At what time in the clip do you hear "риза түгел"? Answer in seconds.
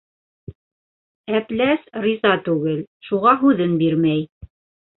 2.07-2.81